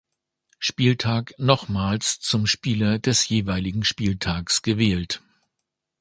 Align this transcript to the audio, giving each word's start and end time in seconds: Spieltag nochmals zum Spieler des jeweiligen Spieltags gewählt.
Spieltag 0.57 1.35
nochmals 1.37 2.19
zum 2.19 2.47
Spieler 2.47 2.97
des 2.97 3.29
jeweiligen 3.29 3.83
Spieltags 3.83 4.63
gewählt. 4.63 5.21